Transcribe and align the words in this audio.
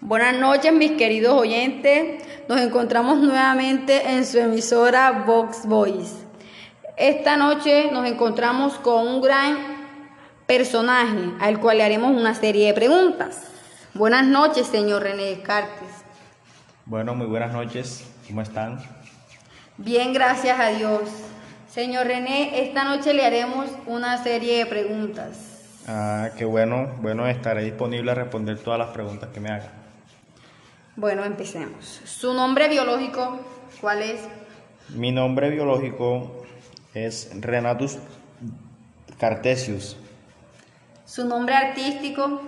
Buenas 0.00 0.38
noches 0.38 0.72
mis 0.72 0.92
queridos 0.92 1.34
oyentes, 1.34 2.22
nos 2.48 2.60
encontramos 2.60 3.18
nuevamente 3.18 4.10
en 4.10 4.26
su 4.26 4.38
emisora 4.38 5.24
Vox 5.26 5.66
Voice. 5.66 6.16
Esta 6.96 7.36
noche 7.36 7.90
nos 7.92 8.06
encontramos 8.06 8.74
con 8.74 9.06
un 9.06 9.22
gran 9.22 9.56
personaje 10.46 11.32
al 11.40 11.60
cual 11.60 11.78
le 11.78 11.84
haremos 11.84 12.10
una 12.10 12.34
serie 12.34 12.66
de 12.66 12.74
preguntas. 12.74 13.42
Buenas 13.94 14.26
noches, 14.26 14.66
señor 14.66 15.02
René 15.02 15.24
Descartes. 15.24 15.88
Bueno, 16.84 17.14
muy 17.14 17.26
buenas 17.26 17.52
noches, 17.52 18.04
¿cómo 18.26 18.42
están? 18.42 18.78
Bien, 19.78 20.12
gracias 20.12 20.58
a 20.58 20.68
Dios. 20.68 21.27
Señor 21.68 22.06
René, 22.06 22.62
esta 22.62 22.84
noche 22.84 23.12
le 23.12 23.26
haremos 23.26 23.68
una 23.86 24.22
serie 24.22 24.58
de 24.58 24.66
preguntas. 24.66 25.82
Ah, 25.86 26.30
qué 26.36 26.46
bueno, 26.46 26.94
bueno, 27.02 27.26
estaré 27.26 27.62
disponible 27.62 28.10
a 28.10 28.14
responder 28.14 28.58
todas 28.58 28.78
las 28.78 28.88
preguntas 28.88 29.28
que 29.34 29.40
me 29.40 29.50
hagan. 29.50 29.70
Bueno, 30.96 31.24
empecemos. 31.24 32.00
¿Su 32.04 32.32
nombre 32.32 32.68
biológico 32.68 33.40
cuál 33.82 34.02
es? 34.02 34.20
Mi 34.88 35.12
nombre 35.12 35.50
biológico 35.50 36.42
es 36.94 37.30
Renatus 37.38 37.98
Cartesius. 39.18 39.98
¿Su 41.04 41.26
nombre 41.26 41.54
artístico? 41.54 42.40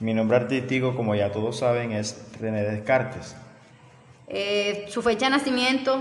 Mi 0.00 0.14
nombre 0.14 0.38
artístico, 0.38 0.96
como 0.96 1.14
ya 1.14 1.30
todos 1.30 1.58
saben, 1.58 1.92
es 1.92 2.24
René 2.40 2.62
Descartes. 2.62 3.36
Eh, 4.26 4.86
¿Su 4.88 5.02
fecha 5.02 5.26
de 5.26 5.32
nacimiento? 5.32 6.00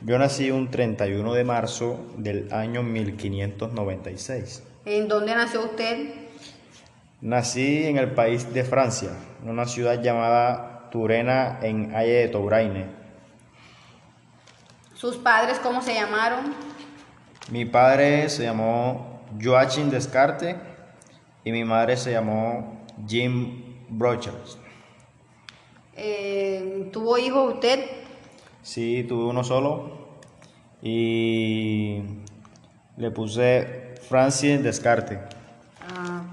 Yo 0.00 0.16
nací 0.16 0.52
un 0.52 0.70
31 0.70 1.34
de 1.34 1.42
marzo 1.42 1.98
del 2.16 2.52
año 2.52 2.84
1596. 2.84 4.62
¿En 4.84 5.08
dónde 5.08 5.34
nació 5.34 5.64
usted? 5.64 6.14
Nací 7.20 7.84
en 7.84 7.98
el 7.98 8.12
país 8.12 8.54
de 8.54 8.62
Francia, 8.62 9.10
en 9.42 9.50
una 9.50 9.66
ciudad 9.66 10.00
llamada 10.00 10.88
Turena 10.92 11.58
en 11.62 11.96
Aye 11.96 12.12
de 12.12 12.28
Touraine. 12.28 12.86
¿Sus 14.94 15.16
padres 15.16 15.58
cómo 15.58 15.82
se 15.82 15.94
llamaron? 15.94 16.54
Mi 17.50 17.64
padre 17.64 18.28
se 18.28 18.44
llamó 18.44 19.22
Joachim 19.42 19.90
Descartes 19.90 20.54
y 21.42 21.50
mi 21.50 21.64
madre 21.64 21.96
se 21.96 22.12
llamó 22.12 22.84
Jim 23.08 23.64
Brochers. 23.88 24.58
Eh, 25.96 26.88
¿Tuvo 26.92 27.18
hijos 27.18 27.54
usted? 27.54 27.97
Sí, 28.68 29.02
tuve 29.08 29.24
uno 29.24 29.42
solo 29.44 30.18
y 30.82 32.02
le 32.98 33.10
puse 33.10 33.94
Francis 34.06 34.62
Descartes. 34.62 35.20
Ah, 35.80 36.24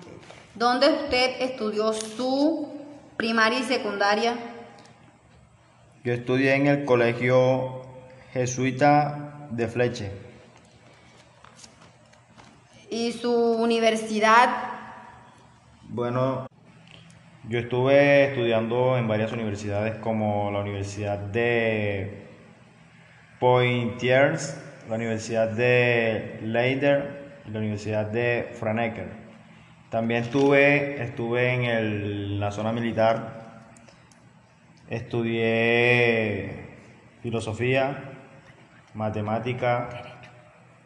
¿Dónde 0.53 0.89
usted 0.89 1.37
estudió 1.39 1.93
su 1.93 2.67
primaria 3.15 3.59
y 3.59 3.63
secundaria? 3.63 4.35
Yo 6.03 6.11
estudié 6.11 6.55
en 6.55 6.67
el 6.67 6.83
colegio 6.83 7.83
jesuita 8.33 9.47
de 9.51 9.67
Fleche. 9.69 10.11
¿Y 12.89 13.13
su 13.13 13.31
universidad? 13.33 14.49
Bueno, 15.83 16.47
yo 17.47 17.59
estuve 17.59 18.25
estudiando 18.25 18.97
en 18.97 19.07
varias 19.07 19.31
universidades 19.31 19.95
como 19.95 20.49
la 20.51 20.59
Universidad 20.59 21.19
de 21.19 22.25
Poitiers, 23.39 24.59
la 24.89 24.95
Universidad 24.95 25.49
de 25.49 26.39
Leiden 26.41 27.03
y 27.45 27.51
la 27.51 27.59
Universidad 27.59 28.07
de 28.07 28.49
Franeker. 28.59 29.09
También 29.89 30.23
estuve, 30.23 31.03
estuve 31.03 31.53
en 31.53 32.39
la 32.39 32.51
zona 32.51 32.71
militar, 32.71 33.63
estudié 34.89 36.49
filosofía, 37.21 38.11
matemática, 38.95 39.89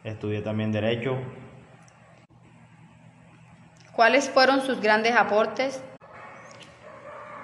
estudié 0.04 0.42
también 0.42 0.72
derecho. 0.72 1.16
¿Cuáles 3.92 4.28
fueron 4.28 4.60
sus 4.60 4.80
grandes 4.80 5.16
aportes? 5.16 5.82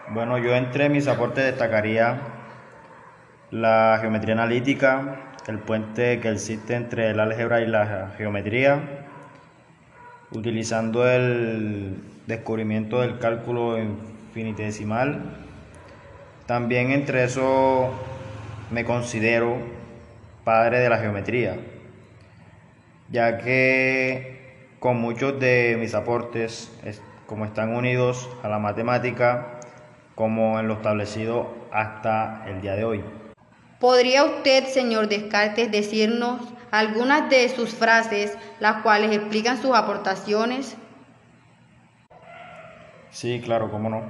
Bueno, 0.08 0.38
yo 0.38 0.54
entre 0.54 0.88
mis 0.88 1.08
aportes 1.08 1.44
destacaría 1.44 2.20
la 3.50 3.98
geometría 4.00 4.34
analítica, 4.34 5.32
el 5.48 5.58
puente 5.58 6.20
que 6.20 6.30
existe 6.30 6.76
entre 6.76 7.10
el 7.10 7.18
álgebra 7.18 7.60
y 7.60 7.66
la 7.66 8.12
geometría, 8.16 9.04
utilizando 10.30 11.08
el 11.08 11.96
descubrimiento 12.28 13.00
del 13.00 13.18
cálculo 13.18 13.78
infinitesimal. 13.78 15.22
También 16.46 16.92
entre 16.92 17.24
eso 17.24 17.90
me 18.70 18.84
considero 18.84 19.56
padre 20.44 20.78
de 20.78 20.88
la 20.88 20.98
geometría, 20.98 21.56
ya 23.10 23.38
que 23.38 24.76
con 24.78 24.98
muchos 24.98 25.40
de 25.40 25.76
mis 25.80 25.96
aportes, 25.96 26.70
como 27.26 27.44
están 27.44 27.74
unidos 27.74 28.30
a 28.44 28.48
la 28.48 28.60
matemática, 28.60 29.58
como 30.16 30.58
en 30.58 30.66
lo 30.66 30.74
establecido 30.74 31.54
hasta 31.70 32.42
el 32.48 32.60
día 32.62 32.74
de 32.74 32.84
hoy. 32.84 33.04
¿Podría 33.78 34.24
usted, 34.24 34.64
señor 34.64 35.08
Descartes, 35.08 35.70
decirnos 35.70 36.40
algunas 36.70 37.30
de 37.30 37.48
sus 37.50 37.74
frases, 37.74 38.36
las 38.58 38.82
cuales 38.82 39.14
explican 39.14 39.60
sus 39.60 39.76
aportaciones? 39.76 40.76
Sí, 43.10 43.40
claro, 43.44 43.70
cómo 43.70 43.90
no. 43.90 44.02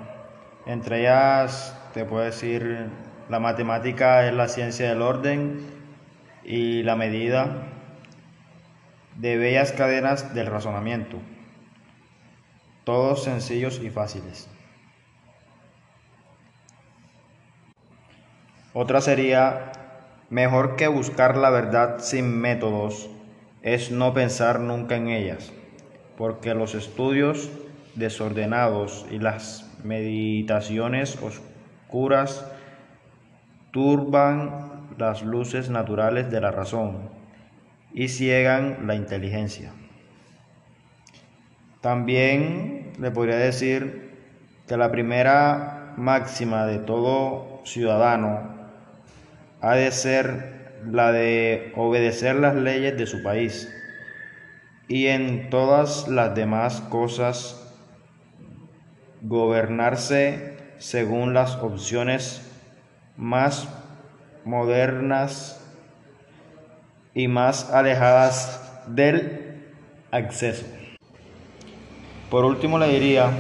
Entre 0.65 1.01
ellas 1.01 1.77
te 1.93 2.05
puedo 2.05 2.25
decir, 2.25 2.89
la 3.29 3.41
matemática 3.41 4.27
es 4.27 4.33
la 4.33 4.49
ciencia 4.49 4.89
del 4.89 5.03
orden 5.03 5.67
y 6.45 6.85
la 6.85 6.95
medida 6.95 7.67
de 9.17 9.37
bellas 9.37 9.73
cadenas 9.73 10.35
del 10.35 10.47
razonamiento, 10.47 11.19
todos 12.85 13.25
sencillos 13.25 13.81
y 13.83 13.91
fáciles. 13.91 14.49
Otra 18.79 19.01
sería 19.01 19.73
Mejor 20.29 20.77
que 20.77 20.87
buscar 20.87 21.39
la 21.39 21.49
verdad 21.49 22.01
sin 22.01 22.37
métodos 22.39 23.09
es 23.63 23.91
no 23.91 24.13
pensar 24.13 24.61
nunca 24.61 24.97
en 24.97 25.09
ellas, 25.09 25.53
porque 26.19 26.53
los 26.53 26.75
estudios 26.75 27.49
desordenados 27.95 29.07
y 29.11 29.19
las 29.19 29.71
meditaciones 29.83 31.17
oscuras 31.23 32.45
turban 33.71 34.89
las 34.99 35.23
luces 35.23 35.71
naturales 35.71 36.29
de 36.31 36.41
la 36.41 36.51
razón 36.51 37.09
y 37.95 38.09
ciegan 38.09 38.87
la 38.89 38.97
inteligencia. 38.97 39.73
También 41.81 42.93
le 42.99 43.11
podría 43.13 43.37
decir 43.37 44.11
que 44.67 44.77
la 44.77 44.91
primera 44.91 45.95
máxima 45.97 46.67
de 46.67 46.79
todo 46.79 47.63
ciudadano 47.65 48.56
ha 49.67 49.75
de 49.75 49.91
ser 49.91 50.79
la 50.87 51.11
de 51.11 51.73
obedecer 51.75 52.37
las 52.37 52.55
leyes 52.55 52.97
de 52.97 53.05
su 53.05 53.25
país 53.25 53.69
y 54.87 55.09
en 55.09 55.51
todas 55.51 56.07
las 56.07 56.37
demás 56.37 56.81
cosas 56.83 57.75
gobernarse 59.23 60.57
según 60.79 61.35
las 61.35 61.57
opciones 61.57 62.49
más 63.17 63.69
modernas 64.45 65.61
y 67.13 67.27
más 67.27 67.69
alejadas 67.73 68.85
del 68.87 69.65
acceso. 70.13 70.65
Por 72.31 72.45
último 72.45 72.79
le 72.79 72.87
diría, 72.87 73.33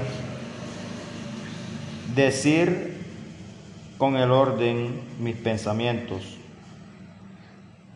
decir 2.16 2.95
con 3.98 4.16
el 4.16 4.30
orden 4.30 5.00
mis 5.18 5.36
pensamientos, 5.36 6.38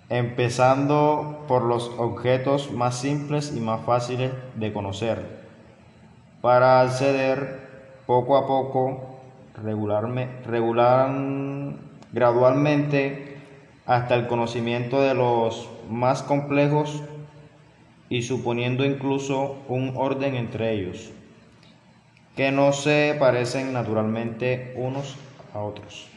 empezando 0.08 1.44
por 1.46 1.62
los 1.62 1.90
objetos 1.98 2.72
más 2.72 2.98
simples 2.98 3.52
y 3.54 3.60
más 3.60 3.82
fáciles 3.84 4.32
de 4.54 4.72
conocer, 4.72 5.40
para 6.40 6.80
acceder 6.80 7.68
poco 8.06 8.36
a 8.36 8.46
poco, 8.46 9.20
regularme, 9.62 10.28
regular, 10.46 11.10
gradualmente, 12.12 13.36
hasta 13.86 14.14
el 14.14 14.26
conocimiento 14.26 15.02
de 15.02 15.14
los 15.14 15.68
más 15.90 16.22
complejos 16.22 17.02
y 18.08 18.22
suponiendo 18.22 18.84
incluso 18.84 19.56
un 19.68 19.92
orden 19.96 20.34
entre 20.34 20.72
ellos, 20.72 21.10
que 22.36 22.52
no 22.52 22.72
se 22.72 23.16
parecen 23.18 23.72
naturalmente 23.72 24.72
unos 24.76 25.16
a 25.54 25.60
otros. 25.60 26.08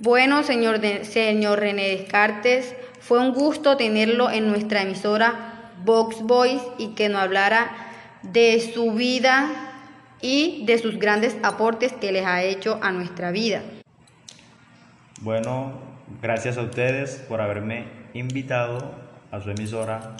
Bueno, 0.00 0.42
señor, 0.42 0.80
señor 1.04 1.60
René 1.60 1.88
Descartes, 1.96 2.74
Fue 3.00 3.20
un 3.20 3.32
gusto 3.32 3.76
tenerlo 3.76 4.30
en 4.30 4.48
nuestra 4.48 4.82
emisora 4.82 5.72
Vox 5.84 6.20
Voice 6.22 6.64
y 6.78 6.88
que 6.88 7.08
nos 7.08 7.22
hablara 7.22 7.70
de 8.22 8.60
su 8.60 8.92
vida 8.92 9.50
y 10.20 10.64
de 10.66 10.78
sus 10.78 10.98
grandes 10.98 11.36
aportes 11.42 11.92
que 11.92 12.12
les 12.12 12.26
ha 12.26 12.42
hecho 12.42 12.78
a 12.82 12.90
nuestra 12.90 13.30
vida. 13.30 13.62
Bueno, 15.20 15.72
gracias 16.20 16.58
a 16.58 16.62
ustedes 16.62 17.24
por 17.28 17.40
haberme 17.40 17.86
invitado 18.14 18.94
a 19.30 19.40
su 19.40 19.50
emisora 19.50 20.16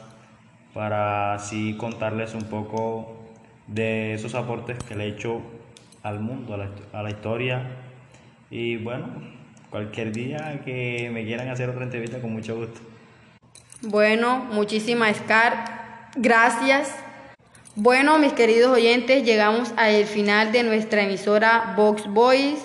para 0.75 1.35
así 1.35 1.77
contarles 1.77 2.35
un 2.35 2.45
poco 2.45 3.17
de 3.67 4.15
esos 4.15 4.35
aportes 4.35 4.79
que 4.85 4.95
le 4.95 5.05
he 5.05 5.09
hecho 5.09 5.41
al 6.03 6.21
mundo, 6.21 6.55
a 6.93 7.03
la, 7.03 7.11
historia. 7.11 7.63
Y 8.51 8.77
bueno, 8.77 9.07
cualquier 9.71 10.13
día 10.13 10.63
que 10.65 11.11
me 11.13 11.25
quieran 11.25 11.49
hacer 11.49 11.69
otra 11.69 11.85
entrevista, 11.85 12.21
con 12.21 12.33
mucho 12.33 12.57
gusto. 12.57 12.81
Bueno, 13.83 14.39
muchísimas, 14.53 15.17
Scar. 15.19 16.11
Gracias. 16.17 16.95
Bueno, 17.75 18.19
mis 18.19 18.33
queridos 18.33 18.73
oyentes, 18.73 19.25
llegamos 19.25 19.73
al 19.77 20.05
final 20.05 20.51
de 20.51 20.65
nuestra 20.65 21.05
emisora 21.05 21.75
Vox 21.77 22.07
Boys. 22.09 22.59